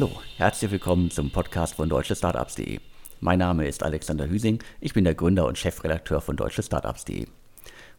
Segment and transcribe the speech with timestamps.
[0.00, 2.80] Hallo, herzlich willkommen zum Podcast von deutschestartups.de.
[3.20, 7.26] Mein Name ist Alexander Hüsing, ich bin der Gründer und Chefredakteur von deutschestartups.de.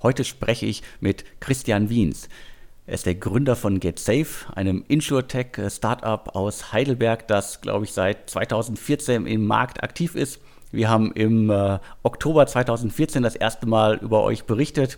[0.02, 2.28] Heute spreche ich mit Christian Wiens.
[2.88, 9.28] Er ist der Gründer von GetSafe, einem Insurtech-Startup aus Heidelberg, das, glaube ich, seit 2014
[9.28, 10.42] im Markt aktiv ist.
[10.72, 14.98] Wir haben im äh, Oktober 2014 das erste Mal über euch berichtet.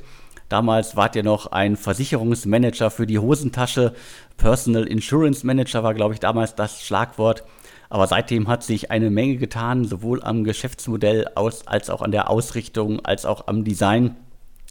[0.50, 3.94] Damals wart ihr noch ein Versicherungsmanager für die Hosentasche.
[4.38, 7.44] Personal Insurance Manager war, glaube ich, damals das Schlagwort.
[7.90, 12.30] Aber seitdem hat sich eine Menge getan, sowohl am Geschäftsmodell aus, als auch an der
[12.30, 14.16] Ausrichtung, als auch am Design.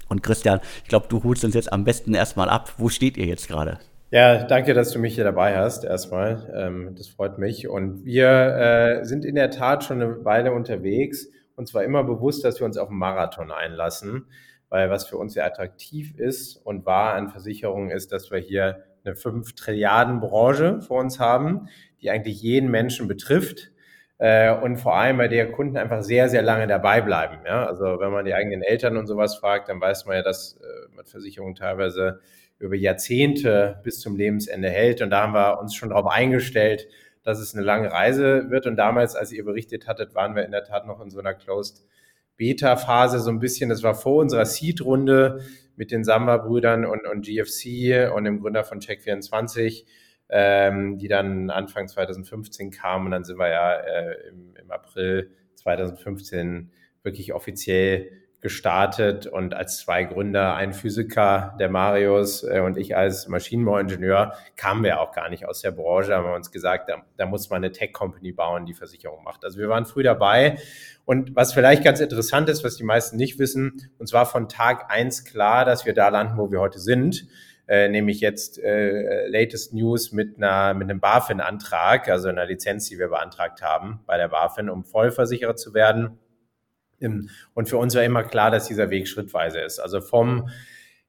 [0.09, 2.75] Und Christian, ich glaube, du holst uns jetzt am besten erstmal ab.
[2.79, 3.79] Wo steht ihr jetzt gerade?
[4.11, 5.85] Ja, danke, dass du mich hier dabei hast.
[5.85, 7.69] Erstmal, ähm, das freut mich.
[7.69, 11.29] Und wir äh, sind in der Tat schon eine Weile unterwegs.
[11.57, 14.27] Und zwar immer bewusst, dass wir uns auf einen Marathon einlassen
[14.73, 18.85] weil was für uns sehr attraktiv ist und war an Versicherungen ist, dass wir hier
[19.05, 21.69] eine 5 Trilliarden Branche vor uns haben,
[22.01, 23.71] die eigentlich jeden Menschen betrifft
[24.17, 27.41] äh, und vor allem bei der Kunden einfach sehr, sehr lange dabei bleiben.
[27.45, 27.67] Ja?
[27.67, 30.97] Also wenn man die eigenen Eltern und sowas fragt, dann weiß man ja, dass äh,
[30.97, 32.21] man Versicherungen teilweise
[32.59, 36.89] über Jahrzehnte bis zum Lebensende hält und da haben wir uns schon darauf eingestellt,
[37.25, 40.51] dass es eine lange Reise wird und damals, als ihr berichtet hattet, waren wir in
[40.51, 41.85] der Tat noch in so einer Closed
[42.37, 45.41] Beta-Phase so ein bisschen, das war vor unserer Seed-Runde
[45.77, 49.85] mit den Samba-Brüdern und, und GFC und dem Gründer von Check24,
[50.29, 53.07] ähm, die dann Anfang 2015 kamen.
[53.07, 56.71] Und dann sind wir ja äh, im, im April 2015
[57.03, 63.29] wirklich offiziell gestartet und als zwei Gründer, ein Physiker, der Marius äh, und ich als
[63.29, 67.27] Maschinenbauingenieur, kamen wir auch gar nicht aus der Branche, haben wir uns gesagt, da, da
[67.27, 69.45] muss man eine Tech-Company bauen, die Versicherung macht.
[69.45, 70.59] Also wir waren früh dabei
[71.05, 74.91] und was vielleicht ganz interessant ist, was die meisten nicht wissen, uns war von Tag
[74.91, 77.29] eins klar, dass wir da landen, wo wir heute sind.
[77.69, 82.99] Äh, nämlich jetzt äh, latest News mit einer mit einem BaFin-Antrag, also einer Lizenz, die
[82.99, 86.19] wir beantragt haben bei der BaFin, um Vollversicherer zu werden.
[87.55, 89.79] Und für uns war immer klar, dass dieser Weg schrittweise ist.
[89.79, 90.49] Also vom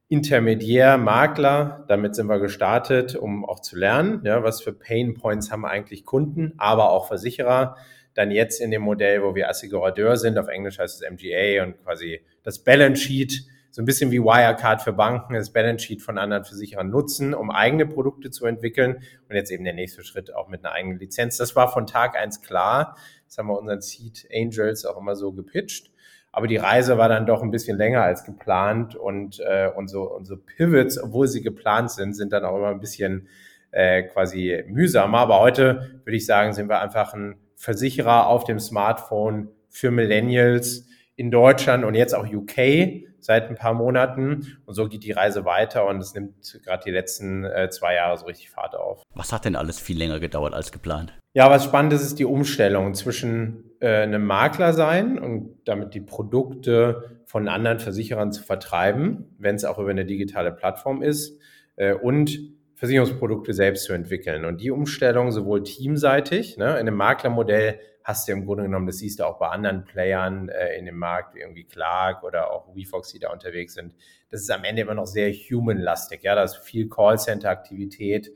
[0.09, 5.51] Intermediär, Makler, damit sind wir gestartet, um auch zu lernen, ja, was für Pain Points
[5.51, 7.77] haben eigentlich Kunden, aber auch Versicherer.
[8.13, 11.83] Dann jetzt in dem Modell, wo wir Assigurateur sind, auf Englisch heißt es MGA und
[11.83, 16.19] quasi das Balance Sheet, so ein bisschen wie Wirecard für Banken, das Balance Sheet von
[16.19, 19.01] anderen Versicherern nutzen, um eigene Produkte zu entwickeln.
[19.27, 21.37] Und jetzt eben der nächste Schritt auch mit einer eigenen Lizenz.
[21.37, 22.95] Das war von Tag eins klar.
[23.25, 25.89] Das haben wir unseren Seed Angels auch immer so gepitcht.
[26.31, 30.37] Aber die Reise war dann doch ein bisschen länger als geplant und äh, unsere, unsere
[30.37, 33.27] Pivots, obwohl sie geplant sind, sind dann auch immer ein bisschen
[33.71, 35.17] äh, quasi mühsamer.
[35.17, 40.85] Aber heute würde ich sagen, sind wir einfach ein Versicherer auf dem Smartphone für Millennials
[41.15, 44.57] in Deutschland und jetzt auch UK seit ein paar Monaten.
[44.65, 48.17] Und so geht die Reise weiter und es nimmt gerade die letzten äh, zwei Jahre
[48.17, 49.01] so richtig Fahrt auf.
[49.13, 51.13] Was hat denn alles viel länger gedauert als geplant?
[51.33, 56.01] Ja, was spannend ist, ist die Umstellung zwischen äh, einem Makler sein und damit die
[56.01, 61.39] Produkte von anderen Versicherern zu vertreiben, wenn es auch über eine digitale Plattform ist,
[61.75, 62.37] äh, und
[62.75, 64.45] Versicherungsprodukte selbst zu entwickeln.
[64.45, 68.97] Und die Umstellung sowohl teamseitig, ne, in einem Maklermodell hast du im Grunde genommen, das
[68.97, 72.75] siehst du auch bei anderen Playern äh, in dem Markt, wie irgendwie Clark oder auch
[72.75, 73.93] WeFox, die da unterwegs sind.
[74.29, 76.23] Das ist am Ende immer noch sehr human-lastig.
[76.23, 78.31] Ja, da ist viel Callcenter-Aktivität,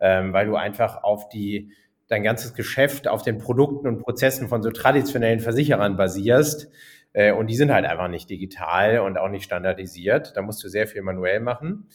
[0.00, 1.72] ähm, weil du einfach auf die
[2.08, 6.68] dein ganzes Geschäft auf den Produkten und Prozessen von so traditionellen Versicherern basierst.
[7.12, 10.36] Äh, und die sind halt einfach nicht digital und auch nicht standardisiert.
[10.36, 11.88] Da musst du sehr viel manuell machen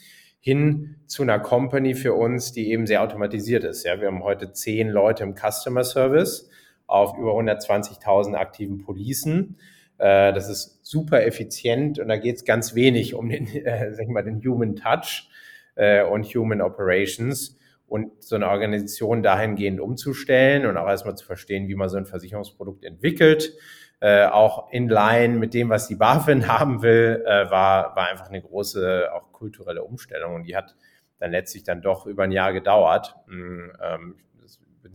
[0.45, 3.83] hin zu einer Company für uns, die eben sehr automatisiert ist.
[3.83, 6.51] Ja, wir haben heute zehn Leute im Customer Service
[6.87, 9.57] auf über 120.000 aktiven Policen.
[9.97, 14.03] Äh, das ist super effizient und da geht es ganz wenig um den, äh, sag
[14.03, 15.29] ich mal, den Human Touch
[15.75, 17.57] äh, und Human Operations
[17.87, 22.05] und so eine Organisation dahingehend umzustellen und auch erstmal zu verstehen, wie man so ein
[22.05, 23.53] Versicherungsprodukt entwickelt.
[24.01, 28.27] Äh, auch in line mit dem, was die BaFin haben will, äh, war, war einfach
[28.27, 30.75] eine große, auch kulturelle Umstellung und die hat
[31.19, 33.15] dann letztlich dann doch über ein Jahr gedauert.
[33.27, 34.15] Hm, ähm,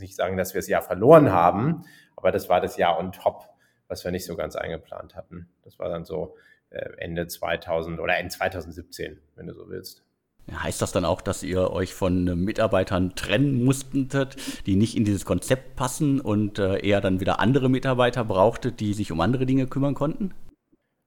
[0.00, 1.84] nicht sagen, dass wir das Jahr verloren haben,
[2.16, 3.48] aber das war das Jahr on top,
[3.88, 5.48] was wir nicht so ganz eingeplant hatten.
[5.62, 6.36] Das war dann so
[6.70, 10.04] äh, Ende 2000 oder Ende 2017, wenn du so willst.
[10.52, 14.36] Heißt das dann auch, dass ihr euch von Mitarbeitern trennen musstet,
[14.66, 18.94] die nicht in dieses Konzept passen und äh, eher dann wieder andere Mitarbeiter brauchtet, die
[18.94, 20.34] sich um andere Dinge kümmern konnten?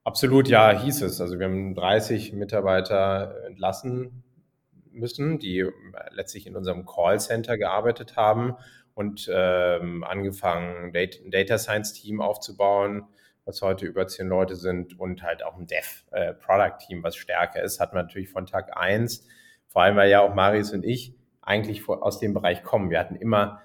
[0.04, 1.20] Absolut, ja, hieß es.
[1.20, 4.22] Also wir haben 30 Mitarbeiter entlassen
[4.92, 5.66] müssen, die
[6.10, 8.56] letztlich in unserem Callcenter gearbeitet haben
[8.94, 13.04] und ähm, angefangen, ein Data Science Team aufzubauen,
[13.44, 17.16] was heute über zehn Leute sind und halt auch ein Dev äh, Product Team, was
[17.16, 19.26] stärker ist, hat man natürlich von Tag eins,
[19.68, 22.90] vor allem weil ja auch Marius und ich eigentlich aus dem Bereich kommen.
[22.90, 23.60] Wir hatten immer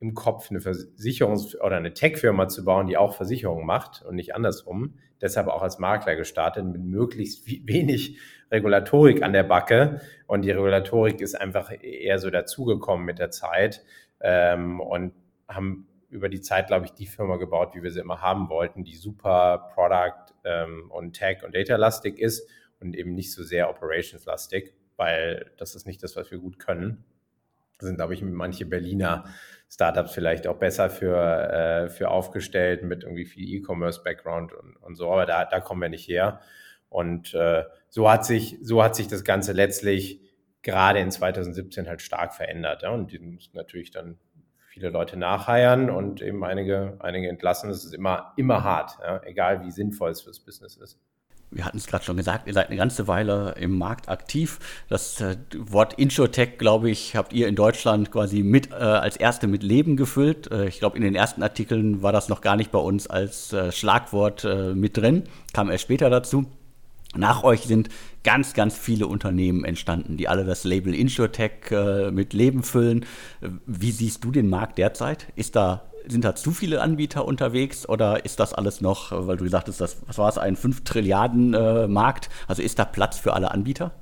[0.00, 4.34] im Kopf, eine Versicherungs- oder eine Tech-Firma zu bauen, die auch Versicherungen macht und nicht
[4.34, 4.98] andersrum.
[5.20, 8.18] Deshalb auch als Makler gestartet mit möglichst wenig
[8.50, 10.00] Regulatorik an der Backe.
[10.26, 13.82] Und die Regulatorik ist einfach eher so dazugekommen mit der Zeit
[14.24, 15.12] ähm, und
[15.46, 18.84] haben über die Zeit, glaube ich, die Firma gebaut, wie wir sie immer haben wollten,
[18.84, 22.48] die super Product ähm, und Tech und Data-lastig ist
[22.80, 27.04] und eben nicht so sehr Operations-lastig, weil das ist nicht das, was wir gut können.
[27.78, 29.24] Da sind, glaube ich, manche Berliner
[29.68, 35.10] Startups vielleicht auch besser für, äh, für aufgestellt mit irgendwie viel E-Commerce-Background und, und so,
[35.10, 36.40] aber da, da kommen wir nicht her.
[36.88, 40.20] Und äh, so, hat sich, so hat sich das Ganze letztlich
[40.64, 42.82] gerade in 2017 halt stark verändert.
[42.82, 42.90] Ja?
[42.90, 44.18] Und die mussten natürlich dann
[44.66, 47.68] viele Leute nachheiern und eben einige, einige entlassen.
[47.68, 49.22] Das ist immer, immer hart, ja?
[49.22, 50.98] egal wie sinnvoll es fürs Business ist.
[51.50, 54.58] Wir hatten es gerade schon gesagt, ihr seid eine ganze Weile im Markt aktiv.
[54.88, 59.46] Das äh, Wort Insurtech, glaube ich, habt ihr in Deutschland quasi mit äh, als erste
[59.46, 60.50] mit Leben gefüllt.
[60.50, 63.52] Äh, ich glaube, in den ersten Artikeln war das noch gar nicht bei uns als
[63.52, 66.46] äh, Schlagwort äh, mit drin, kam erst später dazu.
[67.16, 67.88] Nach euch sind
[68.24, 73.04] ganz, ganz viele Unternehmen entstanden, die alle das Label InsurTech äh, mit Leben füllen.
[73.66, 75.28] Wie siehst du den Markt derzeit?
[75.36, 79.44] Ist da, sind da zu viele Anbieter unterwegs oder ist das alles noch, weil du
[79.44, 82.30] gesagt hast, das, was war es, ein 5 Trilliarden äh, Markt?
[82.48, 83.92] Also ist da Platz für alle Anbieter?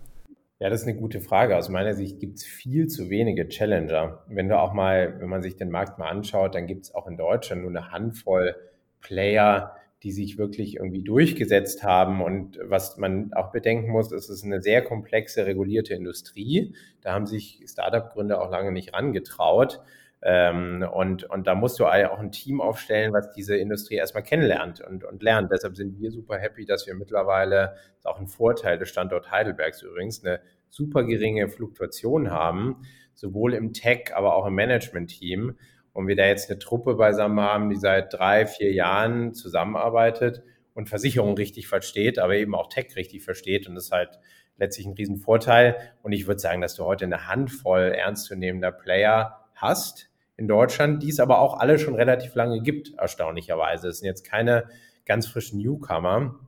[0.61, 1.57] Ja, das ist eine gute Frage.
[1.57, 4.23] Aus meiner Sicht gibt es viel zu wenige Challenger.
[4.29, 7.09] Wenn du auch mal, wenn man sich den Markt mal anschaut, dann gibt es auch
[7.09, 8.55] in Deutschland nur eine Handvoll
[9.01, 12.23] Player, die sich wirklich irgendwie durchgesetzt haben.
[12.23, 16.75] Und was man auch bedenken muss, ist, es ist eine sehr komplexe, regulierte Industrie.
[17.03, 19.81] Da haben sich Startup-Gründer auch lange nicht rangetraut.
[20.25, 24.81] Ähm, und, und da musst du auch ein Team aufstellen, was diese Industrie erstmal kennenlernt
[24.81, 25.51] und, und lernt.
[25.51, 29.31] Deshalb sind wir super happy, dass wir mittlerweile, das ist auch ein Vorteil des Standort
[29.31, 32.83] Heidelbergs übrigens, eine super geringe Fluktuation haben,
[33.15, 35.57] sowohl im Tech, aber auch im Management-Team
[35.93, 40.43] und wir da jetzt eine Truppe beisammen haben, die seit drei, vier Jahren zusammenarbeitet
[40.75, 43.69] und Versicherung richtig versteht, aber eben auch Tech richtig versteht.
[43.69, 44.19] Und das ist halt
[44.57, 45.77] letztlich ein Riesenvorteil.
[46.03, 51.11] Und ich würde sagen, dass du heute eine Handvoll ernstzunehmender Player hast in Deutschland, die
[51.11, 53.89] es aber auch alle schon relativ lange gibt, erstaunlicherweise.
[53.89, 54.69] Es sind jetzt keine
[55.05, 56.39] ganz frischen Newcomer,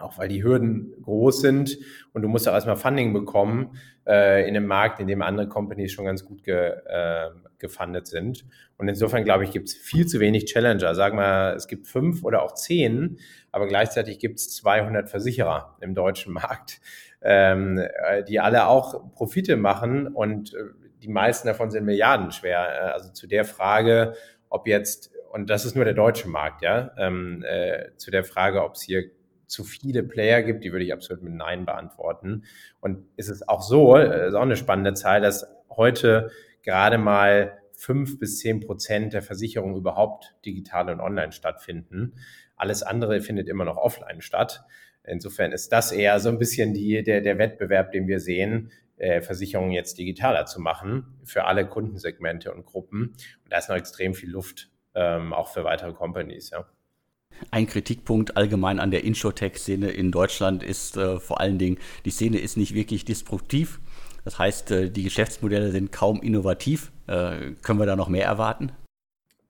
[0.00, 1.78] auch weil die Hürden groß sind
[2.12, 3.76] und du musst auch erstmal Funding bekommen
[4.06, 8.44] äh, in einem Markt, in dem andere Companies schon ganz gut ge, äh, gefundet sind.
[8.76, 10.94] Und insofern, glaube ich, gibt es viel zu wenig Challenger.
[10.94, 13.18] Sagen wir, es gibt fünf oder auch zehn,
[13.52, 16.80] aber gleichzeitig gibt es 200 Versicherer im deutschen Markt,
[17.22, 20.58] ähm, äh, die alle auch Profite machen und äh,
[21.02, 22.58] die meisten davon sind milliardenschwer.
[22.58, 24.14] Äh, also zu der Frage,
[24.48, 28.64] ob jetzt, und das ist nur der deutsche Markt, ja, ähm, äh, zu der Frage,
[28.64, 29.10] ob es hier
[29.50, 32.44] zu viele Player gibt, die würde ich absolut mit Nein beantworten.
[32.80, 36.30] Und es ist auch so, ist auch eine spannende Zahl, dass heute
[36.62, 42.14] gerade mal fünf bis zehn Prozent der Versicherungen überhaupt digital und online stattfinden.
[42.56, 44.62] Alles andere findet immer noch offline statt.
[45.02, 49.22] Insofern ist das eher so ein bisschen die, der, der Wettbewerb, den wir sehen, äh,
[49.22, 53.14] Versicherungen jetzt digitaler zu machen für alle Kundensegmente und Gruppen.
[53.44, 56.66] Und da ist noch extrem viel Luft, ähm, auch für weitere Companies, ja.
[57.50, 62.38] Ein Kritikpunkt allgemein an der Insurtech-Szene in Deutschland ist äh, vor allen Dingen, die Szene
[62.38, 63.80] ist nicht wirklich disruptiv.
[64.24, 66.92] Das heißt, äh, die Geschäftsmodelle sind kaum innovativ.
[67.06, 68.72] Äh, können wir da noch mehr erwarten?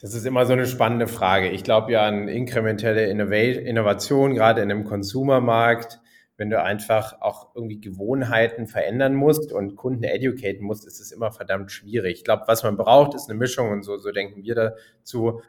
[0.01, 1.51] Das ist immer so eine spannende Frage.
[1.51, 6.01] Ich glaube ja an inkrementelle Innovation, gerade in einem Konsumermarkt.
[6.39, 11.33] Wenn du einfach auch irgendwie Gewohnheiten verändern musst und Kunden educaten musst, ist es immer
[11.33, 12.17] verdammt schwierig.
[12.17, 15.43] Ich glaube, was man braucht, ist eine Mischung und so, so denken wir dazu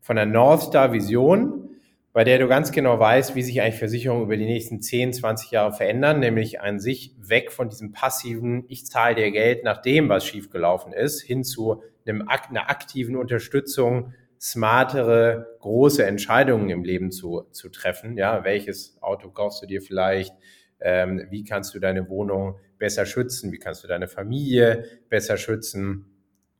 [0.00, 1.71] von der North Star Vision
[2.12, 5.50] bei der du ganz genau weißt, wie sich eigentlich Versicherungen über die nächsten 10, 20
[5.50, 10.08] Jahre verändern, nämlich an sich weg von diesem passiven, ich zahle dir Geld nach dem,
[10.08, 17.46] was schiefgelaufen ist, hin zu einem, einer aktiven Unterstützung, smartere, große Entscheidungen im Leben zu,
[17.52, 18.18] zu treffen.
[18.18, 20.34] Ja, welches Auto kaufst du dir vielleicht?
[20.80, 23.52] Ähm, wie kannst du deine Wohnung besser schützen?
[23.52, 26.08] Wie kannst du deine Familie besser schützen?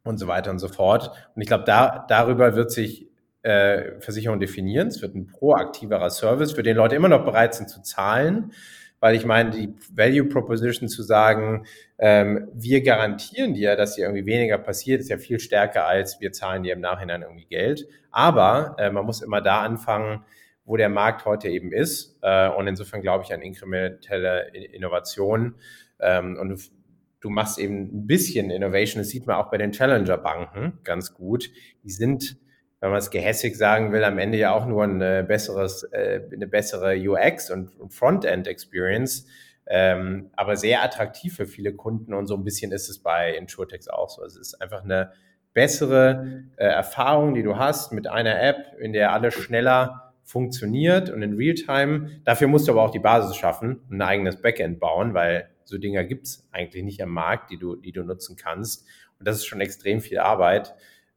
[0.05, 1.13] Und so weiter und so fort.
[1.37, 3.12] Und ich glaube, da, darüber wird sich
[3.43, 4.89] äh, Versicherung definieren.
[4.89, 8.53] Es wird ein proaktiverer Service, für den Leute immer noch bereit sind zu zahlen,
[9.01, 11.67] weil ich meine, die Value Proposition zu sagen,
[11.99, 16.33] ähm, wir garantieren dir, dass dir irgendwie weniger passiert, ist ja viel stärker als wir
[16.33, 17.89] zahlen dir im Nachhinein irgendwie Geld.
[18.13, 20.25] Aber äh, man muss immer da anfangen,
[20.65, 22.19] wo der Markt heute eben ist.
[22.23, 25.57] Äh, und insofern glaube ich an inkrementelle Innovation.
[25.99, 26.57] Ähm, und du,
[27.21, 29.03] du machst eben ein bisschen Innovation.
[29.03, 31.51] Das sieht man auch bei den Challenger-Banken ganz gut.
[31.83, 32.37] Die sind
[32.83, 36.47] wenn man es gehässig sagen will, am Ende ja auch nur ein besseres, äh, eine
[36.47, 39.27] bessere UX und Frontend-Experience,
[39.67, 43.89] ähm, aber sehr attraktiv für viele Kunden und so ein bisschen ist es bei Insurtechs
[43.89, 44.23] auch so.
[44.25, 45.13] Es ist einfach eine,
[45.55, 51.23] bessere äh, Erfahrung, die du hast mit einer App, in der alles schneller funktioniert und
[51.23, 52.11] in Realtime.
[52.25, 56.05] Dafür musst du aber auch die Basis schaffen, ein eigenes Backend bauen, weil so Dinger
[56.05, 58.87] gibt es eigentlich nicht am Markt, die du, die du nutzen kannst.
[59.19, 60.75] Und das ist schon extrem viel Arbeit.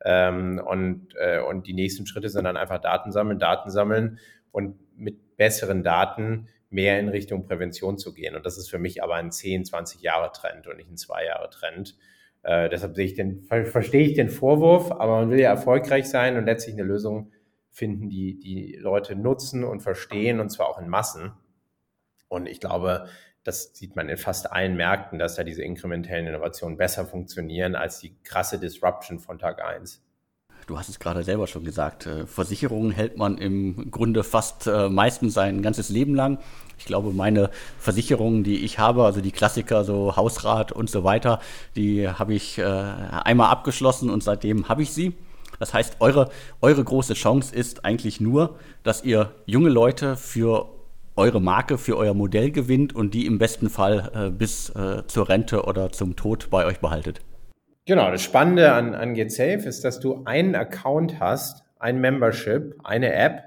[0.08, 4.20] Ähm, und, äh, und die nächsten Schritte sind dann einfach Daten sammeln, Daten sammeln
[4.52, 8.36] und mit besseren Daten mehr in Richtung Prävention zu gehen.
[8.36, 11.26] Und das ist für mich aber ein 10, 20 Jahre Trend und nicht ein 2
[11.26, 11.98] Jahre Trend.
[12.44, 16.38] Äh, deshalb sehe ich den, verstehe ich den Vorwurf, aber man will ja erfolgreich sein
[16.38, 17.32] und letztlich eine Lösung
[17.72, 21.34] finden, die die Leute nutzen und verstehen und zwar auch in Massen.
[22.28, 23.08] Und ich glaube,
[23.46, 28.00] das sieht man in fast allen Märkten, dass da diese inkrementellen Innovationen besser funktionieren als
[28.00, 30.02] die krasse Disruption von Tag 1.
[30.66, 34.90] Du hast es gerade selber schon gesagt, äh, Versicherungen hält man im Grunde fast äh,
[34.90, 36.40] meistens sein ganzes Leben lang.
[36.80, 41.40] Ich glaube, meine Versicherungen, die ich habe, also die Klassiker, so Hausrat und so weiter,
[41.76, 45.14] die habe ich äh, einmal abgeschlossen und seitdem habe ich sie.
[45.60, 50.75] Das heißt, eure, eure große Chance ist eigentlich nur, dass ihr junge Leute für
[51.16, 55.30] eure Marke, für euer Modell gewinnt und die im besten Fall äh, bis äh, zur
[55.30, 57.22] Rente oder zum Tod bei euch behaltet.
[57.86, 63.14] Genau, das Spannende an, an GetSafe ist, dass du einen Account hast, ein Membership, eine
[63.14, 63.44] App,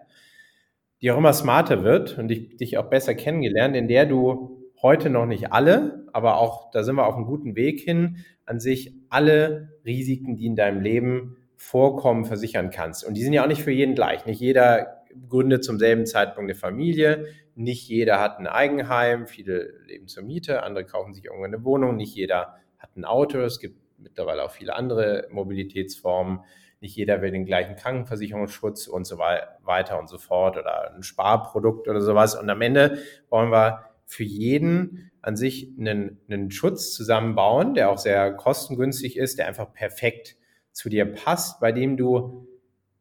[1.03, 5.11] die auch immer smarter wird und dich, dich auch besser kennengelernt, in der du heute
[5.11, 8.95] noch nicht alle, aber auch, da sind wir auf einem guten Weg hin, an sich
[9.09, 13.05] alle Risiken, die in deinem Leben vorkommen, versichern kannst.
[13.05, 14.25] Und die sind ja auch nicht für jeden gleich.
[14.25, 14.98] Nicht jeder
[15.29, 20.63] gründet zum selben Zeitpunkt eine Familie, nicht jeder hat ein Eigenheim, viele leben zur Miete,
[20.63, 24.51] andere kaufen sich irgendwann eine Wohnung, nicht jeder hat ein Auto, es gibt mittlerweile auch
[24.51, 26.41] viele andere Mobilitätsformen.
[26.81, 31.89] Nicht jeder will den gleichen Krankenversicherungsschutz und so weiter und so fort oder ein Sparprodukt
[31.89, 32.37] oder sowas.
[32.37, 32.99] Und am Ende
[33.29, 39.39] wollen wir für jeden an sich einen, einen Schutz zusammenbauen, der auch sehr kostengünstig ist,
[39.39, 40.37] der einfach perfekt
[40.73, 42.48] zu dir passt, bei dem du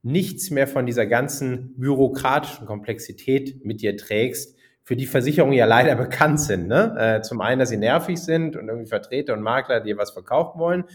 [0.08, 5.96] nichts mehr von dieser ganzen bürokratischen Komplexität mit dir trägst, für die Versicherungen ja leider
[6.04, 6.68] bekannt sind.
[6.68, 6.96] Ne?
[6.98, 10.60] Äh, zum einen, dass sie nervig sind und irgendwie Vertreter und Makler dir was verkaufen
[10.60, 10.86] wollen.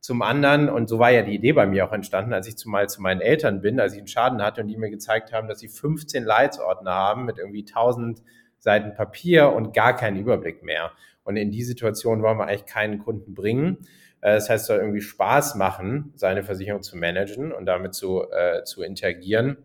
[0.00, 2.88] Zum anderen, und so war ja die Idee bei mir auch entstanden, als ich zumal
[2.88, 5.58] zu meinen Eltern bin, als ich einen Schaden hatte und die mir gezeigt haben, dass
[5.58, 8.22] sie 15 Leitsordner haben mit irgendwie 1000
[8.58, 10.92] Seiten Papier und gar keinen Überblick mehr.
[11.24, 13.78] Und in die Situation wollen wir eigentlich keinen Kunden bringen.
[14.20, 18.24] Äh, das heißt, es soll irgendwie Spaß machen, seine Versicherung zu managen und damit zu,
[18.30, 19.58] äh, zu interagieren.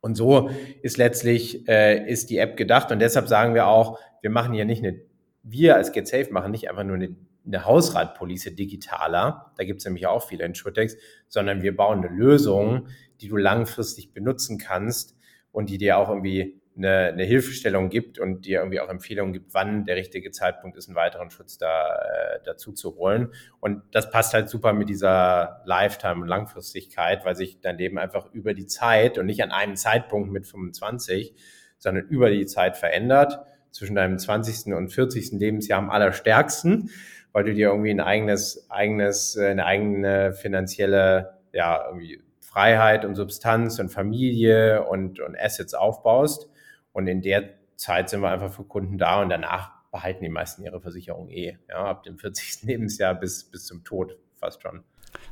[0.00, 0.50] Und so
[0.82, 2.90] ist letztlich äh, ist die App gedacht.
[2.90, 5.00] Und deshalb sagen wir auch, wir machen hier nicht eine,
[5.42, 7.14] wir als GetSafe machen nicht einfach nur eine,
[7.46, 10.96] eine Hausratpolice digitaler, da gibt es nämlich auch viele Insurtechs,
[11.28, 12.88] sondern wir bauen eine Lösung,
[13.20, 15.16] die du langfristig benutzen kannst
[15.50, 19.52] und die dir auch irgendwie eine, eine Hilfestellung gibt und dir irgendwie auch Empfehlungen gibt,
[19.52, 23.32] wann der richtige Zeitpunkt ist, einen weiteren Schutz da, äh, dazu zu holen.
[23.60, 28.32] Und das passt halt super mit dieser Lifetime und Langfristigkeit, weil sich dein Leben einfach
[28.32, 31.34] über die Zeit und nicht an einem Zeitpunkt mit 25,
[31.78, 33.40] sondern über die Zeit verändert.
[33.70, 34.74] Zwischen deinem 20.
[34.74, 35.32] und 40.
[35.32, 36.90] Lebensjahr am allerstärksten,
[37.32, 43.14] weil du dir irgendwie ein eigenes, eigenes, äh, eine eigene finanzielle, ja, irgendwie Freiheit und
[43.14, 46.50] Substanz und Familie und, und Assets aufbaust.
[46.92, 50.62] Und in der Zeit sind wir einfach für Kunden da und danach behalten die meisten
[50.62, 51.58] ihre Versicherung eh.
[51.68, 52.62] Ja, ab dem 40.
[52.62, 54.82] Lebensjahr bis, bis zum Tod fast schon.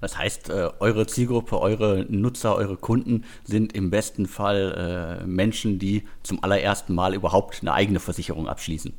[0.01, 5.79] Das heißt, äh, eure Zielgruppe, eure Nutzer, eure Kunden sind im besten Fall äh, Menschen,
[5.79, 8.93] die zum allerersten Mal überhaupt eine eigene Versicherung abschließen.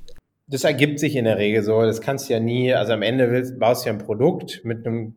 [0.47, 1.81] Das ergibt sich in der Regel so.
[1.83, 4.85] Das kannst du ja nie, also am Ende willst, baust du ja ein Produkt mit
[4.85, 5.15] einem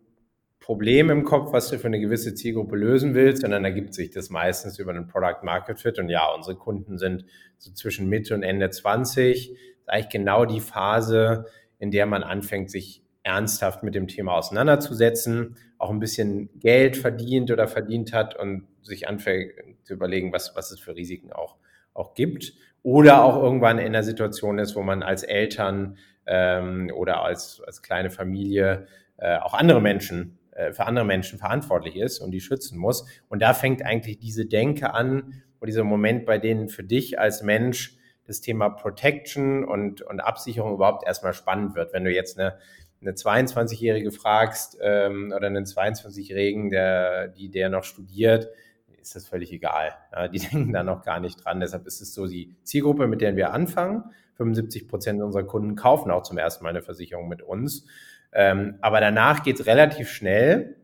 [0.65, 4.31] Problem im Kopf, was du für eine gewisse Zielgruppe lösen willst, sondern ergibt sich das
[4.31, 5.99] meistens über einen Product Market Fit.
[5.99, 7.27] Und ja, unsere Kunden sind
[7.59, 9.51] so zwischen Mitte und Ende 20.
[9.51, 11.45] Das ist eigentlich genau die Phase,
[11.79, 17.51] in der man anfängt, sich ernsthaft mit dem Thema auseinanderzusetzen, auch ein bisschen Geld verdient
[17.51, 19.53] oder verdient hat und sich anfängt
[19.83, 21.57] zu überlegen, was, was es für Risiken auch,
[21.93, 22.55] auch gibt.
[22.83, 27.83] Oder auch irgendwann in einer Situation ist, wo man als Eltern ähm, oder als, als
[27.83, 28.87] kleine Familie
[29.19, 33.07] äh, auch andere Menschen äh, für andere Menschen verantwortlich ist und die schützen muss.
[33.29, 37.43] Und da fängt eigentlich diese Denke an, oder dieser Moment, bei denen für dich als
[37.43, 37.97] Mensch
[38.27, 41.93] das Thema Protection und, und Absicherung überhaupt erstmal spannend wird.
[41.93, 42.59] Wenn du jetzt eine,
[43.01, 48.49] eine 22-Jährige fragst ähm, oder einen 22-Jährigen, der, die der noch studiert,
[49.01, 49.95] ist das völlig egal.
[50.13, 51.61] Ja, die denken da noch gar nicht dran.
[51.61, 54.05] Deshalb ist es so die Zielgruppe, mit der wir anfangen.
[54.37, 57.87] 75 Prozent unserer Kunden kaufen auch zum ersten Mal eine Versicherung mit uns.
[58.35, 60.77] Ähm, aber danach geht es relativ schnell,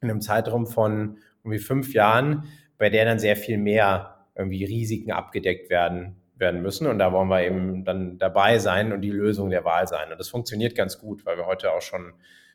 [0.00, 2.44] in einem Zeitraum von irgendwie fünf Jahren,
[2.78, 6.86] bei der dann sehr viel mehr irgendwie Risiken abgedeckt werden, werden müssen.
[6.86, 10.10] Und da wollen wir eben dann dabei sein und die Lösung der Wahl sein.
[10.12, 12.12] Und das funktioniert ganz gut, weil wir heute auch schon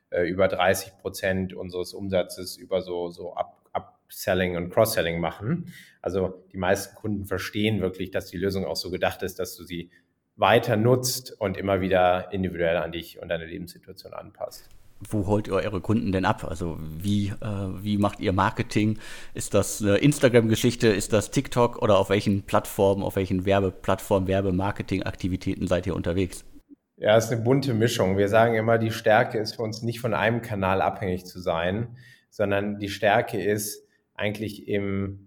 [0.10, 3.58] äh, über 30 Prozent unseres Umsatzes über so, so Up
[4.08, 5.74] Upselling und Cross-Selling machen.
[6.02, 9.64] Also die meisten Kunden verstehen wirklich, dass die Lösung auch so gedacht ist, dass du
[9.64, 9.92] sie
[10.38, 14.70] weiter nutzt und immer wieder individuell an dich und deine Lebenssituation anpasst
[15.10, 16.44] wo holt ihr eure Kunden denn ab?
[16.44, 18.98] Also wie, äh, wie macht ihr Marketing?
[19.34, 20.88] Ist das eine Instagram-Geschichte?
[20.88, 21.82] Ist das TikTok?
[21.82, 26.46] Oder auf welchen Plattformen, auf welchen Werbeplattformen, Werbemarketing-Aktivitäten seid ihr unterwegs?
[26.98, 28.18] Ja, es ist eine bunte Mischung.
[28.18, 31.96] Wir sagen immer, die Stärke ist für uns nicht von einem Kanal abhängig zu sein,
[32.32, 35.27] sondern die Stärke ist eigentlich im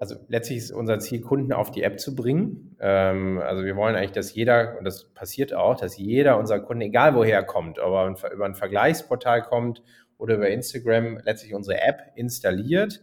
[0.00, 2.76] also letztlich ist unser Ziel, Kunden auf die App zu bringen.
[2.80, 6.82] Ähm, also wir wollen eigentlich, dass jeder, und das passiert auch, dass jeder unserer Kunden,
[6.82, 9.82] egal woher er kommt, ob er über ein Vergleichsportal kommt
[10.16, 13.02] oder über Instagram, letztlich unsere App installiert.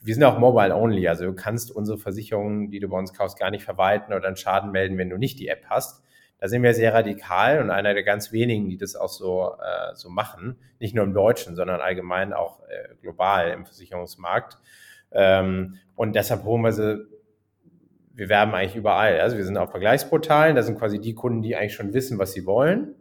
[0.00, 3.38] Wir sind auch mobile only, also du kannst unsere Versicherungen, die du bei uns kaufst,
[3.38, 6.02] gar nicht verwalten oder einen Schaden melden, wenn du nicht die App hast.
[6.38, 9.94] Da sind wir sehr radikal und einer der ganz wenigen, die das auch so, äh,
[9.94, 10.58] so machen.
[10.80, 14.58] Nicht nur im Deutschen, sondern allgemein auch äh, global im Versicherungsmarkt.
[15.14, 17.06] Ähm, und deshalb holen wir sie,
[18.14, 19.20] wir werben eigentlich überall.
[19.20, 22.32] Also wir sind auf Vergleichsportalen, da sind quasi die Kunden, die eigentlich schon wissen, was
[22.32, 22.94] sie wollen.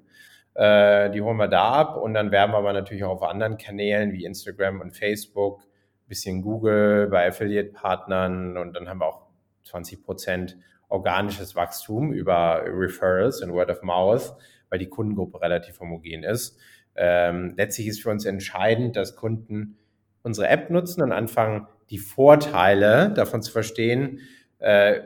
[0.53, 3.57] Äh, die holen wir da ab und dann werben wir aber natürlich auch auf anderen
[3.57, 5.63] Kanälen wie Instagram und Facebook,
[6.07, 9.27] bisschen Google, bei Affiliate-Partnern und dann haben wir auch
[9.63, 10.57] 20 Prozent
[10.89, 14.35] organisches Wachstum über Referrals und Word of Mouth,
[14.69, 16.59] weil die Kundengruppe relativ homogen ist.
[16.95, 19.77] Ähm, letztlich ist für uns entscheidend, dass Kunden
[20.23, 24.19] unsere App nutzen und anfangen, die Vorteile davon zu verstehen,
[24.59, 25.01] äh,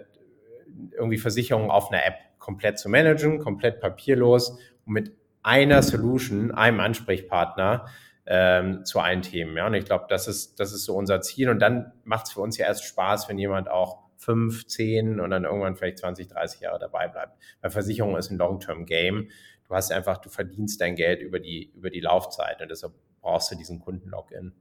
[0.91, 5.11] irgendwie Versicherungen auf einer App komplett zu managen, komplett papierlos und mit
[5.41, 7.87] einer Solution, einem Ansprechpartner
[8.27, 9.57] ähm, zu allen Themen.
[9.57, 9.67] Ja?
[9.67, 11.49] Und ich glaube, das ist, das ist so unser Ziel.
[11.49, 15.29] Und dann macht es für uns ja erst Spaß, wenn jemand auch fünf, zehn und
[15.29, 17.37] dann irgendwann vielleicht 20, 30 Jahre dabei bleibt.
[17.61, 19.29] Weil Versicherung ist ein Long-Term-Game.
[19.67, 23.51] Du hast einfach, du verdienst dein Geld über die, über die Laufzeit und deshalb brauchst
[23.51, 24.53] du diesen Kunden-Login.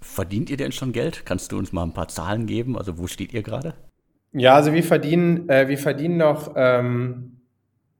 [0.00, 1.26] Verdient ihr denn schon Geld?
[1.26, 2.76] Kannst du uns mal ein paar Zahlen geben?
[2.76, 3.74] Also wo steht ihr gerade?
[4.32, 7.40] Ja, also wir verdienen, äh, wir verdienen noch ähm,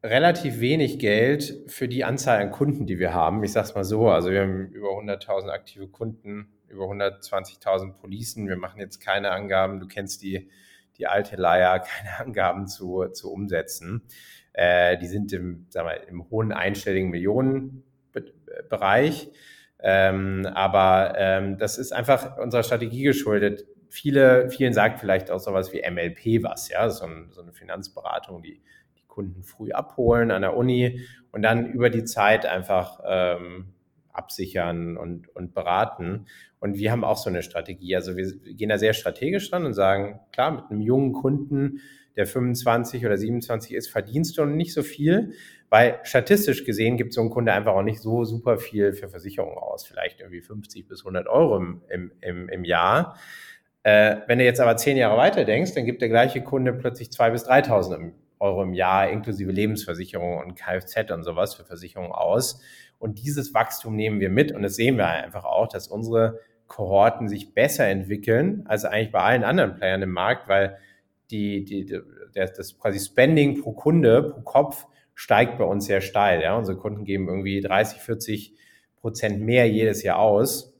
[0.03, 3.45] relativ wenig Geld für die Anzahl an Kunden, die wir haben.
[3.45, 8.49] Ich sag's mal so, also wir haben über 100.000 aktive Kunden, über 120.000 Policen.
[8.49, 9.79] Wir machen jetzt keine Angaben.
[9.79, 10.49] Du kennst die,
[10.97, 14.03] die alte Leier, keine Angaben zu, zu umsetzen.
[14.55, 19.31] Äh, die sind im, sag mal, im hohen einstelligen Millionenbereich.
[19.83, 23.64] Ähm, aber ähm, das ist einfach unserer Strategie geschuldet.
[23.88, 28.42] Viele, vielen sagt vielleicht auch sowas wie MLP was, ja, so, ein, so eine Finanzberatung,
[28.42, 28.62] die
[28.97, 31.01] die Kunden früh abholen an der Uni
[31.33, 33.75] und dann über die Zeit einfach ähm,
[34.12, 36.27] absichern und, und beraten.
[36.61, 37.97] Und wir haben auch so eine Strategie.
[37.97, 41.81] Also wir gehen da sehr strategisch dran und sagen, klar, mit einem jungen Kunden,
[42.16, 45.33] der 25 oder 27 ist, verdienst du nicht so viel,
[45.70, 49.59] weil statistisch gesehen gibt so ein Kunde einfach auch nicht so super viel für Versicherungen
[49.59, 53.16] aus, vielleicht irgendwie 50 bis 100 Euro im, im, im Jahr.
[53.83, 57.09] Äh, wenn du jetzt aber zehn Jahre weiter denkst, dann gibt der gleiche Kunde plötzlich
[57.09, 62.61] 2.000 bis 3.000 Euro im Jahr inklusive Lebensversicherung und Kfz und sowas für Versicherungen aus.
[62.98, 67.29] Und dieses Wachstum nehmen wir mit und das sehen wir einfach auch, dass unsere Kohorten
[67.29, 70.79] sich besser entwickeln als eigentlich bei allen anderen Playern im Markt, weil
[71.33, 72.01] die, die,
[72.35, 76.42] das, das quasi Spending pro Kunde, pro Kopf steigt bei uns sehr steil.
[76.42, 76.57] Ja?
[76.57, 78.55] Unsere Kunden geben irgendwie 30, 40
[78.97, 80.75] Prozent mehr jedes Jahr aus.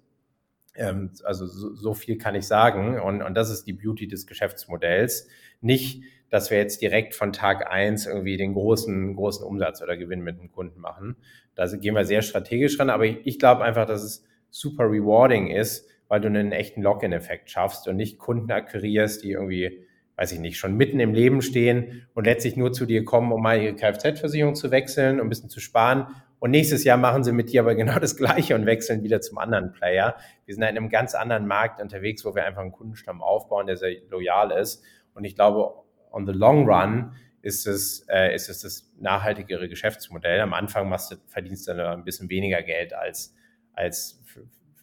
[0.75, 3.01] Ähm, also so, so, viel kann ich sagen.
[3.01, 5.29] Und, und das ist die Beauty des Geschäftsmodells.
[5.61, 10.23] Nicht, dass wir jetzt direkt von Tag eins irgendwie den großen, großen Umsatz oder Gewinn
[10.23, 11.17] mit dem Kunden machen.
[11.55, 12.91] Da gehen wir sehr strategisch ran.
[12.91, 17.51] Aber ich, ich glaube einfach, dass es super rewarding ist, weil du einen echten Login-Effekt
[17.51, 19.85] schaffst und nicht Kunden akquirierst, die irgendwie
[20.23, 23.43] weiß ich nicht, schon mitten im Leben stehen und letztlich nur zu dir kommen, um
[23.43, 26.07] mal ihre Kfz-Versicherung zu wechseln, um ein bisschen zu sparen.
[26.39, 29.39] Und nächstes Jahr machen sie mit dir aber genau das Gleiche und wechseln wieder zum
[29.39, 30.15] anderen Player.
[30.45, 33.77] Wir sind in einem ganz anderen Markt unterwegs, wo wir einfach einen Kundenstamm aufbauen, der
[33.77, 34.85] sehr loyal ist.
[35.15, 35.75] Und ich glaube,
[36.13, 40.41] on the long run ist es, äh, ist es das nachhaltigere Geschäftsmodell.
[40.41, 43.35] Am Anfang machst du, verdienst du ein bisschen weniger Geld als,
[43.73, 44.23] als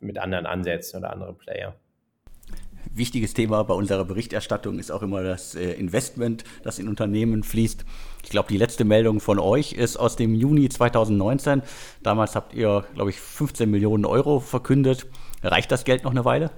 [0.02, 1.80] mit anderen Ansätzen oder andere Player.
[2.94, 7.86] Wichtiges Thema bei unserer Berichterstattung ist auch immer das äh, Investment, das in Unternehmen fließt.
[8.24, 11.62] Ich glaube, die letzte Meldung von euch ist aus dem Juni 2019.
[12.04, 15.08] Damals habt ihr, glaube ich, 15 Millionen Euro verkündet.
[15.44, 16.52] Reicht das Geld noch eine Weile?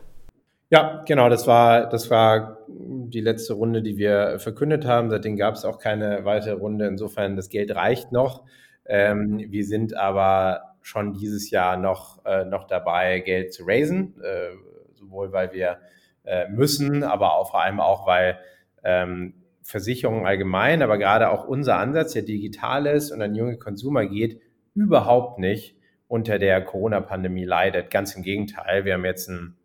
[0.70, 5.10] Ja, genau, das war, das war die letzte Runde, die wir verkündet haben.
[5.10, 6.88] Seitdem gab es auch keine weitere Runde.
[6.88, 8.46] Insofern, das Geld reicht noch.
[8.86, 14.52] Ähm, wir sind aber schon dieses Jahr noch, äh, noch dabei, Geld zu raisen, äh,
[14.96, 15.78] sowohl weil wir
[16.24, 18.40] äh, müssen, aber auch vor allem auch, weil
[18.84, 24.06] ähm, Versicherungen allgemein, aber gerade auch unser Ansatz, der digital ist und an junge Konsumer
[24.06, 24.42] geht,
[24.74, 25.76] überhaupt nicht
[26.08, 27.90] unter der Corona-Pandemie leidet.
[27.90, 28.86] Ganz im Gegenteil.
[28.86, 29.56] Wir haben jetzt ein,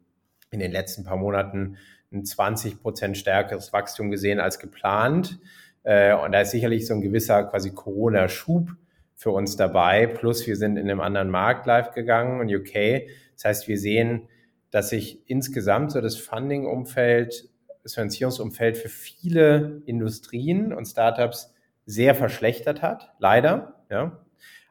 [0.50, 1.76] in den letzten paar Monaten
[2.12, 5.40] ein 20 Prozent stärkeres Wachstum gesehen als geplant.
[5.82, 8.70] Äh, und da ist sicherlich so ein gewisser quasi Corona-Schub
[9.14, 10.06] für uns dabei.
[10.06, 13.08] Plus wir sind in einem anderen Markt live gegangen in UK.
[13.34, 14.28] Das heißt, wir sehen,
[14.76, 17.48] dass sich insgesamt so das Funding-Umfeld,
[17.82, 21.54] das Finanzierungsumfeld für viele Industrien und Startups
[21.86, 23.14] sehr verschlechtert hat.
[23.18, 24.22] Leider, ja.